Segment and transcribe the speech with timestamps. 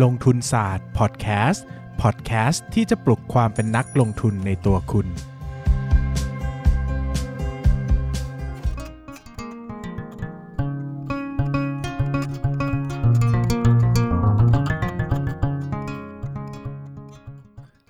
[0.00, 1.64] ลงทุนศาสตร์พอดแคสต์
[2.02, 5.06] พอดแคสต์ที่จะปลุกความเป็นนักลงทุนในตัวคุณ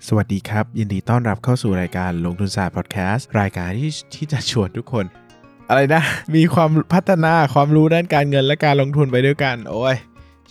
[0.07, 5.05] สวัสดีครับ ยินดีต้อนรับเข้าสู่รายการลงทุนศาสตร์พอดแคสต์รายการที่ที่จะชวนทุกคน
[5.69, 6.03] อะไรนะ
[6.35, 9.97] มีความพัฒนาความรู้ด้านการเงินและการลงทุนไปด้วยกัน โอ้ย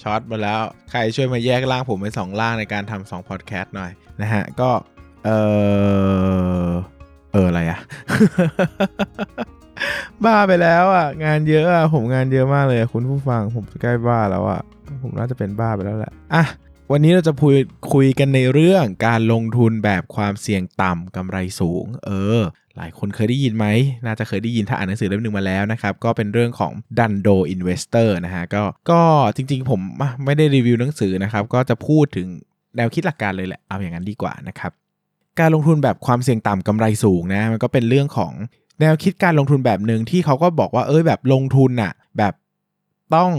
[0.03, 4.71] ช็อตมาแล้ว ใครช่วยมาแยกล่างผมเป็นสองล่างในการทำสองพอดแคสต์หน่อยนะฮะ ก็
[5.25, 5.31] เอ
[6.69, 6.71] อ
[7.33, 7.79] เอออะไรอะ
[10.25, 14.61] บ้าไปแล้วอะ งานเยอะอะ ผมงานเยอะมากเลยคุณผู้ฟังผมใกล้บ้าแล้วอะ
[15.03, 16.45] ผมน่าจะเป็นบ้าไปแล้วแหละอะ
[16.93, 17.57] วันนี้เราจะคุย
[17.93, 22.41] คุยกันในเรื่องการลงทุนแบบความเสี่ยงต่ำกำไรสูง เออ
[22.77, 23.67] หลายคนเคยได้ยินไหม
[24.07, 29.01] น่าจะเคยได้ยินถ้าอ่านหนังสือเล่มหนึ่งมาแล้วนะครับ ก็เป็นเรื่องของดันโด investor นะฮะ ก็ก็
[29.37, 29.81] จริงๆผม
[30.25, 32.29] ไม่ได้รีวิวหนังสือนะครับ ก็จะพูดถึง
[32.77, 34.73] แนวคิดหลักการเลยแหละ เอาอย่างนั้นดีกว่านะครับ
[35.41, 38.33] การลงทุนแบบความเสี่ยงต่ำกำไรสูงนะ มันก็เป็นเรื่องของ
[38.81, 42.35] แนวคิดการลงทุนแบบหนึ่งที่เขาก็บอกว่าเอ้ยแบบลงทุนน่ะแบบ
[43.15, 43.31] ต้อง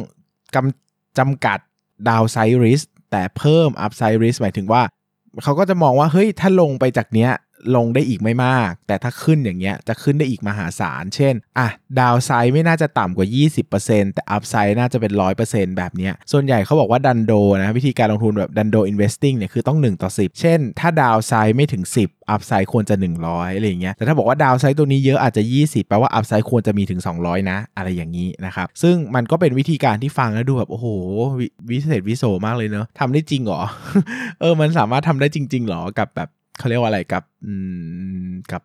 [0.55, 1.59] กำจำกัด
[2.09, 4.81] downside risk แต่เพิ่ม upside risk หมายถึงว่า
[5.43, 7.31] เขาก็จะมองว่าเฮ้ยถ้าลงไปจากเนี้ย
[7.75, 11.67] ลงได้อีกไม่มาก แต่ถ้าขึ้นอย่างเงี้ยจะขึ้นได้อีกมหาศาล เช่น อะ
[11.99, 13.27] downside ไม่น่าจะต่ำกว่า
[13.71, 15.13] 20%แต่ upside น่าจะเป็น
[15.45, 23.93] 100%แบบเนี้ย ส่วนใหญ่เขาบอกว่าดันโดนะวิธีการลงทุนแบบดันโด investing เนี่ยคือต้อง 1 ต่อ 10 เช่น ถ้า downside ไม่ถึง 10 upside ควรจะ 100อะไรอย่างเงี้ย
[23.95, 30.87] แต่ถ้าบอกว่า downside ตัวนี้เยอะอาจจะ 20 แปลว่า upside ควรจะมีถึง 200 นะ อะไรอย่างนี้นะครับ ซึ่งมันก็เป็นวิธีการที่ฟังแล้วดูแบบโอ้โห
[31.69, 33.61] วิเศษวิโสมากเลยเนอะทำได้จริงเหรอ
[34.39, 37.23] เออมันสามารถทำได้จริงๆหรอกับแบบ เขาเรียกว่าอะไรกับ
[38.51, 38.63] กับ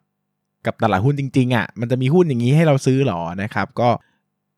[0.67, 3.89] กับตลาดหุ้นจริง ๆอะ่ะมันจะมีหุ้นอย่างนี้ให้เราซื้อหรอนะครับ ก็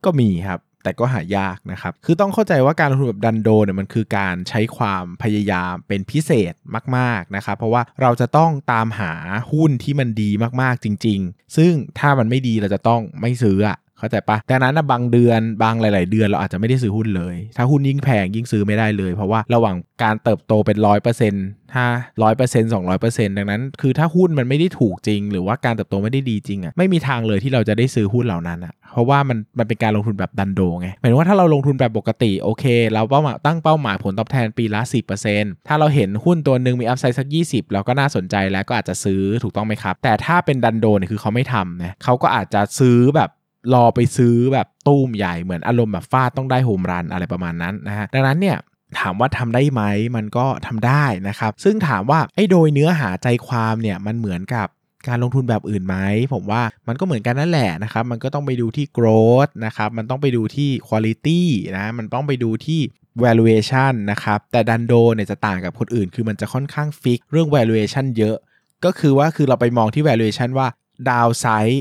[0.05, 6.55] ก็มีครับแต่ก็หายากนะครับ คือต้องเข้าใจว่าการลงทุนแบบดันโดเนี่ยมันคือการใช้ความพยายามเป็นพิเศษ
[6.97, 9.13] มากๆนะครับ เพราะว่าเราจะต้องตามหา
[9.53, 10.31] หุ้นที่มันดี
[10.63, 13.59] มากๆจริง ๆ ซึ่งถ้ามันไม่ดีเราจะต้องไม่ซื้อ
[14.01, 21.85] เข้าใจปะดังนั้นนะบางเดือนบางหลาย ๆ เดือนเราอาจจะไม่ได้ซื้อหุ้นเลย ถ้าหุ้นยิ่งแพงยิ่งซื้อไม่ได้เลย เพราะว่าระหว่างการเติบโตเป็นร้อยเปอร์เซ็นต์ถ้า
[22.23, 34.81] ร้อยเปอร์เซ็นต์สองร้อยเปอร์เซ็นต์ดังนั้น คือถ้าหุ้นมันไม่ได้ถูกจริง หรือว่าการเติบโตไม่ได้ดีจริงอะไม่มีทางเลยที่เราจะได้ซื้อหุ้นเหล่านั้นอะเพราะว่ามันมันเป็นการลงทุนแบบดันโดไงหมายถึงว่าถ้าเราลงทุนแบบปกติโอเค เราเป้าหมายตั้งเป้าหมายผลตอบแทนปีละ
[35.25, 43.31] 10%ถ้าเราเห็นหุ้นตัวหนึ่งมีอัพไซด์สัก 20 เราก็น่าสนใจแล้วก็อาจจะซื้อถูกต้องไหมครับ แต่ถ้าเป็นดันโดเนี่ยคือเขาไม่ทำนะเขาก็อาจจะซื้อแบบ
[43.75, 48.59] รอไปซื้อแบบตู้มใหญ่เหมือนอารมณ์แบบฟาดต้องได้โฮมรันอะไรประมาณนั้นนะฮะดังนั้นเนี่ย
[49.01, 49.83] ถามว่าทำได้ไหม
[50.17, 54.69] มันก็ทำได้นะครับ ซึ่งถามว่าไอ้โดยเนื้อหาใจความเนี่ยมันเหมือนกับ
[55.09, 55.97] การลงทุนแบบอื่นไหม
[56.33, 61.41] ผมว่ามันก็เหมือนกันนั่นแหละนะครับ มันก็ต้องไปดูที่ growth นะครับ มันต้องไปดูที่ quality
[61.79, 62.81] นะมันต้องไปดูที่
[63.25, 68.37] valuation นะครับ แต่ดันโดเนี่ยจะต่างกับคนอื่น คือมันจะค่อนข้าง fix เรื่อง valuation เยอะ
[68.85, 70.67] ก็คือว่าคือเราไปมองที่ valuation ว่า
[71.09, 71.79] downside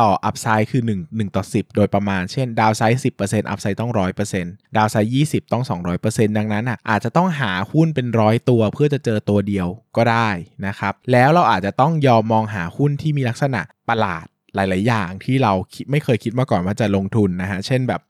[0.00, 3.92] ต่อ upside คือ 1 1 ต่อ 10 โดยประมาณ เช่น downside 10% upside ต้อง
[4.34, 5.64] 100%ดาวไซด์20 ต้อง
[6.00, 10.28] 200%ดังนั้นอะอาจจะต้องหาหุ้นเป็นร้อยตัวเพื่อจะเจอตัวเดียวก็ได้
[10.66, 14.24] นะครับ แล้วเราอาจจะต้องยอมมองหาหุ้นที่มีลักษณะประหลาด
[14.54, 15.52] หลาย ๆ อย่างที่เรา
[15.90, 18.00] ไม่เคยคิดมาก่อนว่าจะลงทุนนะฮะ เช่นแบบ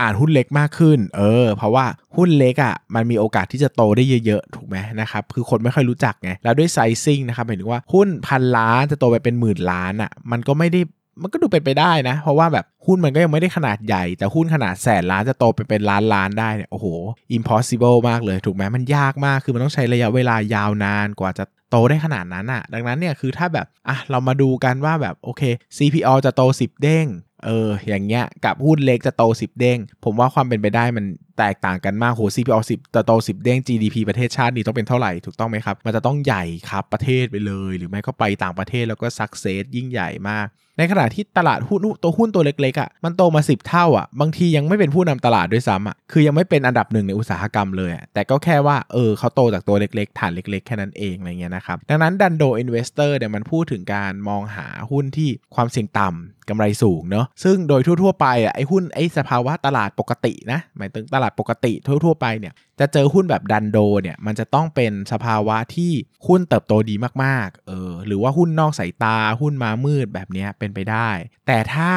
[0.00, 1.86] อ่านหุ้นเล็กมากขึ้น เออ เพราะว่า
[2.16, 10.80] หุ้นเล็กอะ่ะมันมีโอกาสที่จะโตได้เยอะๆ ถูกไหมนะครับ คือคนไม่ค่อยรู้จักไง แล้วด้วยไซซิ่งนะครับหมายถึงว่าหุ้นพันล้านจะโตไปเป็นหมื่นล้านอะ่ะ มันก็ไม่ได้
[11.22, 16.86] มันก็ดูเป็นไปได้นะ เพราะว่าแบบหุ้นมันก็ยังไม่ได้ขนาดใหญ่ แต่หุ้นขนาดแสนล้านจะโตไปเป็นล้านล้านได้เนี่ย โอ้โห
[17.36, 25.42] impossible มากเลย ถูกไหมมันยากมาก คือมันต้องใช้ระยะเวลายาวนานกว่าจะโตได้ขนาดนั้นอะ ดังนั้นเนี่ยคือถ้าแบบ อะ เรามาดูกันว่าแบบโอเค
[25.76, 27.06] CPO จะโต 10 เด้ง
[27.44, 31.04] เอออย่างเงี้ยกับหุ้นเล็กจะโต10เด้ง ผมว่าความเป็นไปได้มัน
[31.38, 40.48] แตกต่างกันมากโห CPO 10จะโต10 เด้ง GDP ประเทศชาตินี้ต้องเป็นเท่าไหร่ถูกต้องไหมครับ มันจะต้องใหญ่ระดับประเทศไปเลย หรือไม่ก็ไปต่างประเทศแล้วก็ success ยิ่งใหญ่มาก
[40.78, 65.92] ในขณะที่ตลาดหุ้นตัวหุ้นตัวเล็กๆอะ่ะมันโตมา 10 เท่าอะ่ะบางทียังไม่เป็นผู้นำตลาดด้วยซ้ำอะ่ะคือยังไม่เป็นอันดับหนึ่งในอุตสาหกรรมเลยแต่ก็แค่ว่าเออเขาโตจากตัวเล็กๆ ฐานเล็กๆ แค่นั้นเองอะไรเงี้ยนะครับดังนั้นดันโด investor เนี่ยมันพูดถึงการมองหาหุ้นที่ความเสี่ยงต่ำกำไรสูงเนาะซึ่งโดยทั่วๆไปอะไอ้หุ้นไอ้สภาวะตลาดปกตินะหมายถึงตลาดปกติทั่วๆไปเนี่ยจะเจอหุ้นแบบดันโดเนี่ยมันจะต้องเป็นสภาวะที่
[66.26, 66.94] หุ้นเติบโตดี
[67.24, 71.08] มากๆเออหรือว่าหุ้นนอกสายตาหุ้นมามืดแบบนี้เป็นไปได้
[71.46, 71.92] แต่ถ้า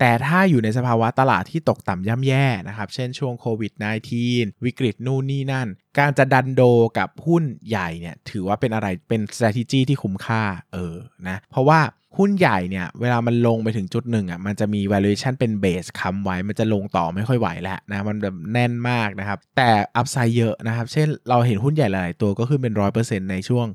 [0.00, 3.72] แต่ถ้าอยู่ในสภาวะตลาดที่ตกต่ำย่ำแย่นะครับ เช่นช่วงโควิด
[4.18, 5.68] -19 วิกฤตนู่นนี่นั่น
[5.98, 6.62] การจะดันโด
[6.98, 10.42] กับหุ้นใหญ่เนี่ยถือว่าเป็นอะไรเป็น strategy ที่คุ้มค่า
[10.72, 10.94] เออ
[11.28, 11.80] นะเพราะว่า
[12.18, 23.66] หุ้นใหญ่เนี่ยเวลามันลงไปถึงจุดหนึ่งอะมันจะมี valuation เป็นเบสค้ำไว้ มันจะลงต่อไม่ค่อยไหวแล้วนะมันแบบแน่นมากนะครับ แต่อัพไซด์เยอะนะครับ เช่นเราเห็นหุ้นใหญ่หลายตัวก็ขึ้นเป็นร้อยเปอร์เซ็นต์ในช่วง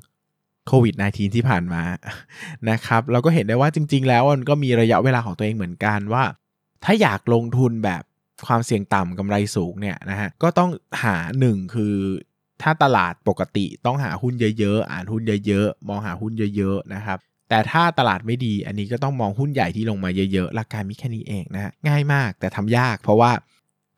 [0.66, 1.82] โควิด -19 ที่ผ่านมา
[2.70, 6.24] นะครับ เราก็เห็นได้ว่าจริง ๆ แล้วมันก็มีระยะเวลาของตัวเองเหมือนกันว่า
[6.84, 8.02] ถ้าอยากลงทุนแบบ
[8.46, 10.70] ความเสี่ยงต่ำกำไรสูงเนี่ยนะฮะก็ต้อง
[11.04, 11.94] หาหนึ่งคือ
[12.62, 17.18] ถ้าตลาดปกติต้องหาหุ้นเยอะๆ อ่านหุ้นเยอะๆ มองหาหุ้นเยอะๆ นะครับ
[17.48, 23.30] แต่ถ้าตลาดไม่ดีอันนี้ก็ต้องมองหุ้นใหญ่ที่ลงมาเยอะๆหลักการมีแค่นี้เองนะฮะง่ายมากแต่ทำยากเพราะว่า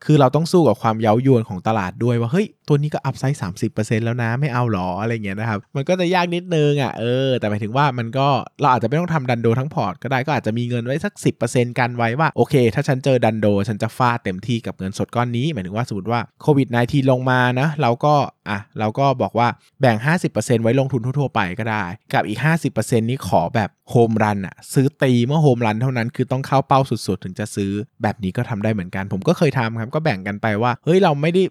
[0.05, 8.29] คือเราต้องสู้กับความเย้ายวนของตลาดด้วยว่าเฮ้ยตัวนี้ก็ upside สามสิบเปอร์เซ็นต์แล้วนะไม่เอาหรออะไรเงี้ยนะครับมันก็จะยากนิดนึงอะเออแต่หมายถึงว่ามันก็
[8.61, 11.13] เราอาจจะไม่ต้องทำดันโดทั้งพอร์ตก็ได้ก็อาจจะมีเงินไว้สัก
[11.47, 18.15] 10%กันไว้ว่าโอเค ถ้าฉันเจอดันโดฉันจะฟาดเต็มที่กับเงินสดก้อนนี้ หมายถึงว่าสมมติว่าโควิด -19 ลงมานะเราก็
[18.51, 19.49] อะเราก็บอกว่า
[19.81, 19.97] แบ่ง
[20.31, 22.41] 50%ไว้ลงทุนทั่วๆไปก็ได้ กับอีก
[22.73, 27.71] 50%นี้ขอแบบ home run อะซื้อตีเมื่อ home run เท่านั้นคือต้องเข้าเป้าสุดๆ ถึงจะซื้อ
[28.03, 31.43] แบบนี้ก็ทำได้เหมือนกัน ผมก็เคยทำครับก็แบ่งกันไปว่าเฮ้ยเราไม่ได้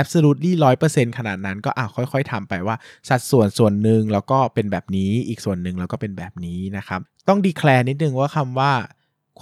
[0.00, 2.76] absolutely ร้อยเปอร์เซ็นต์ขนาดนั้นก็อะค่อย ๆทำไปว่า
[3.08, 8.72] สัดส่วนส่วนหนึ่งแล้วก็เป็นแบบนี้อีกส่วนหนึ่งแล้วก็เป็นแบบนี้นะครับ ต้องดีแคลร์นิดนึงว่าคำว่า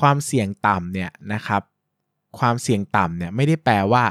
[0.01, 1.63] ความเสี่ยงต่ำเนี่ยนะครับ
[2.39, 4.05] ความเสี่ยงต่ำเนี่ยไม่ได้แปลว่า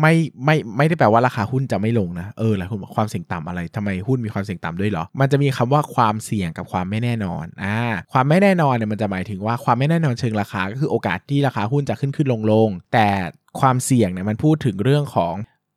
[0.00, 0.12] ไม่
[0.44, 7.78] ไม่ไม่ได้แปลว่าราคาหุ้นจะไม่ลงนะเออหลายคนบอกความเสี่ยงต่ำอะไรทำไมหุ้นมีความเสี่ยงต่ำด้วยเหรอ มันจะมีคำว่าความเสี่ยงกับความไม่แน่นอนอ่า
[8.12, 13.08] ความไม่แน่นอนเนี่ยมันจะหมายถึงว่าความไม่แน่นอนเชิงราคาก็คือโอกาสที่ราคาหุ้นจะขึ้นขึ้นลงลงแต่
[13.60, 15.34] ความเสี่ยงเนี่ยมันพูดถึงเรื่องของ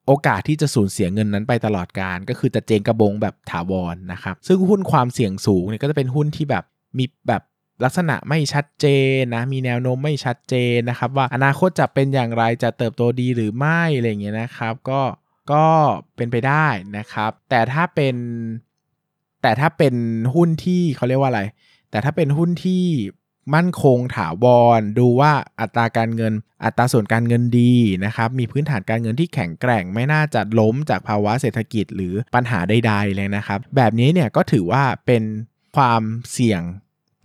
[0.08, 6.64] โอกาสที่จะสูญเสียเงินนั้นไปตลอดการ ก็คือจะเจงกระบงแบบถาวรนะครับซึ่งหุ้นความเสี่ยงสูงเนี่ยก็จะเป็นหุ้นที่แบบ
[6.98, 7.42] มีแบบ
[7.84, 8.86] ลักษณะไม่ชัดเจ
[9.18, 15.02] นนะมีแนวโน้มไม่ชัดเจนนะครับ ว่าอนาคตจะเป็นอย่างไรจะเติบโตดีหรือไม่อะไรอย่างเงี้ยนะครับ ก็
[15.52, 15.66] ก็
[16.16, 18.16] เป็นไปได้นะครับ แต่ถ้าเป็น
[19.42, 19.96] แต่ถ้าเป็น
[20.36, 21.42] หุ้นที่เขาเรียกว่าอะไร
[21.92, 22.86] แต่ถ้าเป็นหุ้นที่
[23.56, 24.46] มั่นคงถาว
[24.80, 26.34] ร ดูว่าอัตราการเงิน
[26.64, 27.74] อัตราส่วนการเงินดี
[28.06, 35.24] นะครับ มีพื้นฐานการเงินที่แข็งแกร่ง ไม่น่าจะล้มจากภาวะเศรษฐกิจหรือปัญหาใดๆเลยนะครับ แบบนี้เนี่ยก็ถือว่าเป็น
[35.76, 36.02] ความ
[36.32, 36.62] เสี่ยง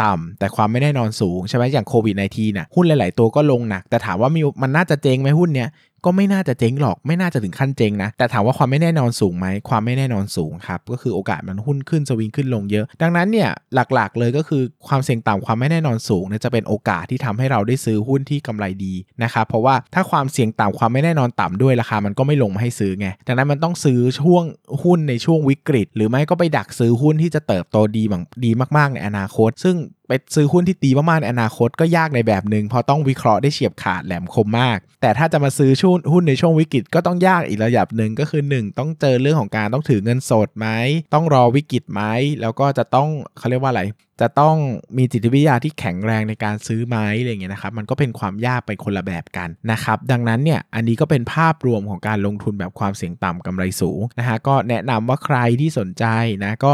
[0.04, 5.68] ต่ำแต่ความไม่แน่นอนสูงใช่ไหมอย่างโควิด -19 น่ะหุ้นหลาย ๆ ตัวก็ลงหนัก แต่ถามว่ามีมันน่าจะเจงไหมหุ้นเนี้ย
[6.04, 24.44] ก็ไม่น่าจะเจ๊งหรอก ไม่น่าจะถึงขั้นเจ๊งนะ แต่ถามว่าความไม่แน่นอนสูงไหมความไม่แน่นอนสูงครับ ก็คือโอกาสมันหุ้นขึ้นสวิงขึ้นลงเยอะ ดังนั้นเนี่ยหลักๆ เลยก็คือความเสี่ยงต่ำความไม่แน่นอนสูงเนี่ยจะเป็นโอกาสที่ทำให้เราได้ซื้อหุ้นที่กำไรดีนะครับ เพราะว่าถ้าความเสี่ยงต่ำความไม่แน่นอนต่ำด้วยราคามันก็ไม่ลงมาให้ซื้อไง ดังนั้นมันต้องซื้อช่วง
[24.82, 28.04] หุ้นในช่วงวิกฤต หรือไม่ก็ไปดักซื้อหุ้นที่จะเติบโตดี
[28.44, 29.76] ดีมากๆในอนาคต ซึ่ง
[30.08, 40.68] ไปซื้อหุ้นที่ตีมากๆในอนาคตก็ยากในแบบหนึ่งเพราะต้องวิเคราะห์ได้เฉียบขาดแหลมคมมาก แต่ถ้าจะมาซื้อชุนหุ้นในช่วงวิกฤตก็ต้องยากอีกระดับหนึ่งก็คือ 1 ต้องเจอเรื่องของการต้องถือเงินสดไหม
[41.14, 42.02] ต้องรอวิกฤตไหม
[42.40, 43.08] แล้วก็จะต้อง
[43.38, 43.82] เขาเรียกว่าอะไร
[44.20, 44.56] จะต้อง
[44.96, 56.04] มีจิตวิทยาที่แข็งแรงในการซื้อไหมอะไรเงี้ยนะครับมันก็เป็นความยากไปคนละแบบกันนะครับดังนั้นเนี่ยอันนี้ก็เป็นภาพรวมของการลงทุนแบบความเสี่ยงต่ำกำไรสูงนะฮะก็แนะนำว่าใครที่สนใจ
[56.44, 56.72] นะก็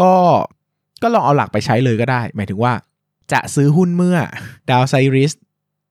[0.00, 0.12] ก็
[1.02, 2.72] ก็ลองเอาหลักไปใช้เลยก็ได้ หมายถึงว่า
[3.32, 4.18] จะซื้อหุ้นเมื่อ
[4.70, 5.32] ดาวไซริส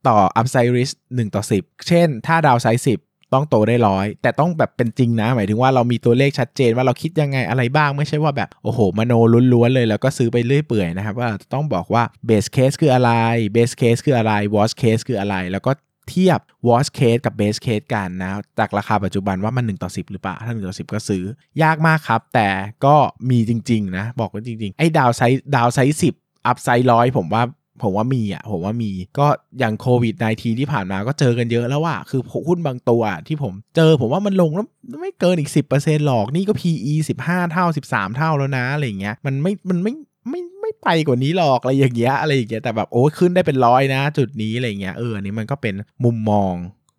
[0.07, 2.99] ต่ออัพไซริสหต่อ10เช่น ถ้าดาวไซสิบ
[3.33, 9.13] ต้องโตได้ร้อยแต่ต้องแบบเป็นจริงนะ หมายถึงว่าเรามีตัวเลขชัดเจนว่าเราคิดยังไงอะไรบ้างไม่ใช่ว่าแบบโอ้โหมโน
[9.53, 13.11] ล้วนๆเลยแล้วก็ซื้อไปเรื่อยเปื่อยนะครับว่าต้องบอกว่า base case คืออะไร
[13.53, 15.71] best case คืออะไร worst case คืออะไร แล้วก็
[16.09, 20.75] เทียบ worst case กับ best case กันนะ จากราคาปัจจุบันว่ามัน 1 ต่อ 10 หรือเปล่า ถ้า 1 ต่อ
[20.83, 21.23] 10 ก็ซื้อ
[21.63, 22.49] ยากมากครับ แต่
[22.85, 22.95] ก็
[23.29, 26.13] มีจริง ๆ นะ บอกว่าจริง ๆ ไอ้ downside downside สิบ
[26.47, 27.43] upside ร้อยผมว่า
[27.83, 29.27] ผมว่ามีอะผมว่ามีก็
[29.59, 34.67] อย่างโควิด -19 ที่ผ่านมาก็เจอกันเยอะแล้วว่าคือหุ้นบางตัวที่ผมเจอผมว่ามันลงแล้ว
[35.01, 36.93] ไม่เกินอีก 10%หรอกนี่ก็ PE
[37.25, 39.93] 15 เท่า 13 เท่าแล้วนะอะไรเงี้ยมันไม่มันไม่
[40.29, 45.73] ไม่ ไม่ไปกว่านี้หรอกอะไรอย่างเงี้ยอะไรอย่างเงี้ยแต่แบบโอ้ขึ้นได้เป็นร้อยนะ จุดนี้อะไรเงี้ยเอออันนี้มันก็เป็น
[46.03, 46.53] มุมมอง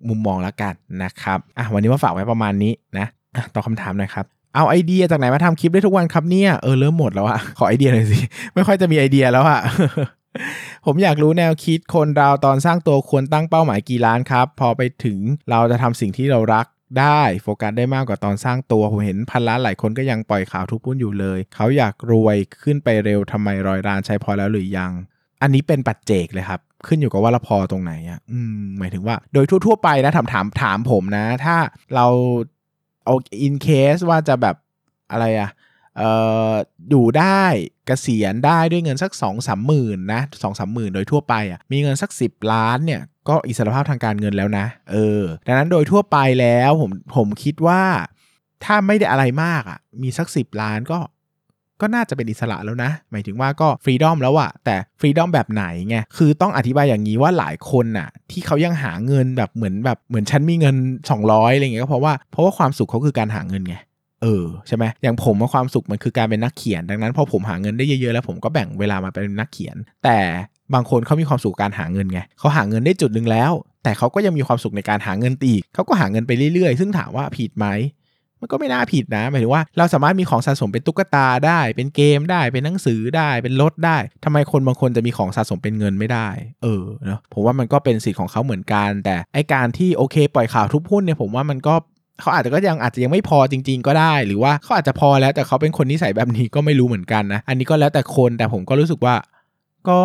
[0.08, 3.06] มุมมองละกันนะครับอะวันนี้มาฝากไว้ประมาณนี้นะ
[3.54, 8.18] ตอบคำถามหน่อยครับเอาไอเดียจากไหนมาทำคลิปได้ทุกวันครับเนี่ยเออเริ่มหมดแล้วอะขอไอเดียหน่อยสิ
[8.54, 9.60] ไม่ค่อยจะมีไอเดียแล้วอะ
[10.86, 15.18] ผมอยากรู้แนวคิดคนเราตอนสร้างตัวควรตั้งเป้าหมายกี่ล้านครับ พอไปถึง
[15.50, 16.66] เราจะทำสิ่งที่เรารัก
[16.98, 24.92] ได้โฟกัสได้มากกว่าตอนสร้างตัว ผมเห็นพันล้านหลายคนก็ยังปล่อยข่าวทุกปุ้นอยู่เลย เขาอยากรวยขึ้นไปเร็วทำไมรอยรานใช้พอแล้วหรือยัง
[25.42, 31.56] อันนี้เป็นปัจเจกเลยครับ ขึ้นอยู่กับว่าเราพอตรงไหนอะอืมหมายถึงว่า โดยทั่วๆไปนะถามถามถามผมนะ ถ้า
[31.94, 32.06] เรา
[33.04, 34.56] เอาอินเคสว่าจะแบบ
[35.12, 35.50] อะไรอะ
[36.90, 37.42] อยู่ได้
[37.86, 47.82] เกษียณได้ด้วยเงินสัก2องสามหมื่นนะสองสามหมื่นโดยทั่วไปอะมีเงินสัก 10 ล้านเนี่ยก็อิสรภาพทางการเงินแล้วนะ เออ ดังนั้นโดยทั่วไปแล้วผมผมคิดว่า
[48.64, 50.98] ถ้าไม่ได้อะไรมากอะ มีสัก 10 ล้านก็
[51.80, 60.76] ก็น่าจะเป็นอิสระแล้วนะ หมายถึงว่าก็ฟรีดอมแล้วอะแต่ฟรีดอมแบบไหนไง คือต้องอธิบายอย่างนี้ว่าหลายคนน่ะ ที่เขายังหาเงินแบบเหมือนแบบเหมือนฉันมีเงิน
[61.16, 63.76] 200อะไรเงี้ยก็เพราะว่าเพราะว่าความสุขเขาคือการหาเงินไง
[64.22, 70.18] เออใช่ไหมอย่างผมความสุขมันคือการเป็นนักเขียน ดังนั้นพอผมหาเงินได้เยอะๆแล้วผมก็แบ่งเวลามาเป็นนักเขียน แต่
[70.74, 73.52] บางคนเขามีความสุขการหาเงินไงเขาหาเงินได้จุดหนึ่งแล้ว
[73.84, 77.66] แต่เขาก็ยังมีความสุขในการหาเงินตีกเขาก็หาเงินไปเรื่อยๆ ซึ่งถามว่าผิดไหม
[78.40, 86.28] มันก็ไม่น่าผิดนะหมายถึงว่าเราสามารถมีของสะสมเป็นตุ๊กตาได้ เป็นเกมได้เป็นหนังสือได้เป็นรถได้ทำไมคนบางคนจะมีของสะสมเป็นเงินไม่ได้
[86.62, 91.74] เออเนาะผมว่ามันก็เป็นสิทธิ์ของเขาเหมือนกัน แต่ไอการที่โอเค ปล่อยข่าวทุบหุ้นเนี่ยผมว่ามันก็
[92.20, 99.14] เขาอาจจะก็ยังอาจจะยังไม่พอจริง ๆ ก็ได้ หรือว่าเขาอาจจะพอแล้วแต่เขาเป็นคนนิสัยแบบนี้ก็ไม่รู้เหมือนกันนะ อันนี้ก็แล้วแต่คนแต่ผมก็รู้สึกว่า
[99.88, 100.00] ก็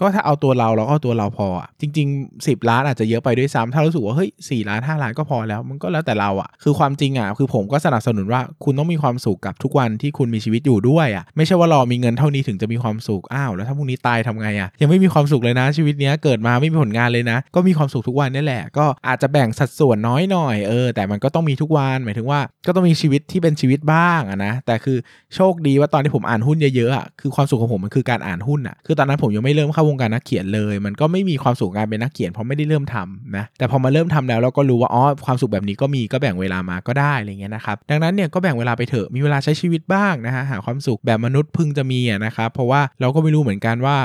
[0.00, 24.96] ก็ถ้าเอาตัวเราเราก็เอาตัวเราพออะจริง ๆ 10 ล้านอาจจะเยอะไปด้วยซ้ำถ้ารู้สึกว่าเฮ้ยสี่ล้าน5ล้านก็พอแล้ว มันก็แล้วแต่เราอะคือความจริงอะคือผมก็สนับสนุนว่าคุณต้องมีความสุขกับทุกวันที่คุณมีชีวิตอยู่ด้วยอะไม่ใช่ว่ารอมีเงินเท่านี้ถึงจะมีความสุขอ้าวแล้วถ้าพรุ่งนี้ตายทำไงอะยังไม่มีความสุขเลยนะชีวิตเนี้ยเกิดมาไม่มีผลงานเลยนะ ก็มีความสุขทุกวันนี่แหละก็อาจจะแบ่งสัดส่วนน้อยหน่อยเออแต่มันก็ต้องมีทุกวันหมายถึงว่า ก็ต้องมีชีวิตที่เป็นชีวิตบ้างอะนะแต่คือ
[25.34, 43.98] โชคดีว่าตอนที่ผมอ่านหุ้นเยอะๆอะคือความสุขของผมมันคือการอ่านหุ้นอะคือตอนนั้นผมยังไม่เริ่มเข้าวงการนักเขียนเลย มันก็ไม่มีความสุขการเป็นนักเขียนเพราะไม่ได้เริ่มทำนะแต่พอมาเริ่มทำแล้วเราก็รู้ว่าอ๋อความสุขแบบนี้ก็มีก็แบ่งเวลามาก็ได้อะไรเงี้ยนะครับดังนั้นเนี่ยก็แบ่งเวลาไปเถอะมีเวลาใช้ชีวิตบ้างนะฮะหาความสุขแบบมนุษย์พึงจะมีนะครับเพราะว่าเราก็ไม่รู้เหมือนกันว่า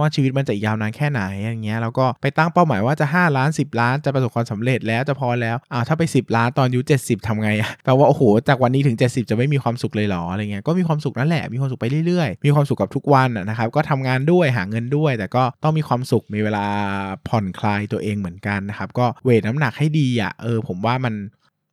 [0.00, 16.66] ว่าชีวิตมันจะยาวนานแค่ไหนอย่างเงี้ยแล้วก็ไปตั้งเป้าหมายว่าจะ 5 ล้าน 10 ล้านจะประสบความสำเร็จแล้วจะพอแล้วอ้าวถ้าไป 10 ล้านตอนอายุ70ทำไงอะแปลว่าโอ้โหจากวันนี้ถึง 70 จะไม่มีความสุขเลยหรออะไรเงี้ยก็มีความสุขนั่นแหละมีความสุขไปเรื่อยๆ มีความสุขกับทุกวันอะนะครับก็ทำงานด้วยหาเงินด้วย แต่ก็ต้องมีความสุขมีเวลา
[17.28, 21.14] ผ่อนคลายตัวเองเหมือนกันนะครับก็ weight น้ำหนักให้ดีอะเออผมว่ามัน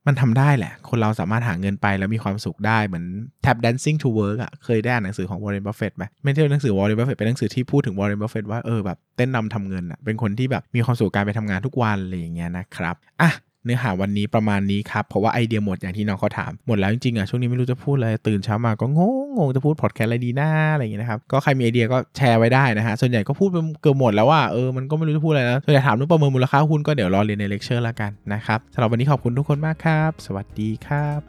[0.07, 3.05] มันทำได้แหละ คนเราสามารถหาเงินไปแล้วมีความสุขได้เหมือน
[3.45, 13.31] tap dancing to work อะเคยได้อ่านหนังสือของวอร์เรนบัฟเฟตต์ไหมไม่ใช่หนังสือวอร์เรนบัฟเฟตต์เป็นหนังสือที่พูดถึงวอร์เรนบัฟเฟตต์ว่าเออแบบเต้นรำทำเงินอะเป็นคนที่แบบมีความสุขการไปทำงานทุกวันอะไรอย่างเงี้ยนะครับอะ
[13.65, 31.21] เนื้อหาวันนี้ประมาณนี้ครับ เพราะว่าไอเดียหมดอย่างที่น้องเขาถาม หมดแล้วจริงๆอะช่วงนี้ไม่รู้จะพูดอะไร ตื่นเช้ามาก็งงงงจะพูดพอดแคสต์อะไรดีน้าอะไรอย่างเงี้ยนะครับ ก็ใครมีไอเดียก็แชร์ไว้ได้นะฮะ ส่วนใหญ่ก็พูดไปเกือบหมดแล้วว่าเออ มันก็ไม่รู้จะพูดอะไรแล้วส่วนใหญ่ถามเรื่องประเมินมูลค่าหุ้นก็เดี๋ยวรอเรียนในเลคเชอร์ละกันนะครับสำหรับวันนี้ขอบคุณทุกคนมากครับ สวัสดีครับ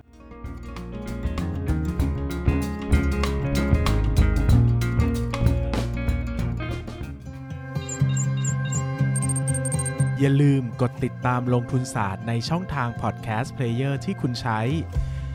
[10.21, 14.61] อย่าลืมกดติด ตามลงทุนศาสตร์ในช่องทางพอดแคสต์เพลเยอร์ที่คุณใช้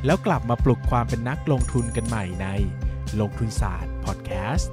[0.06, 2.48] แล้วกลับมาปลุกความเป็นนักลงทุนกันใหม่ใน
[3.20, 4.72] ลงทุนศาสตร์พอดแคสต์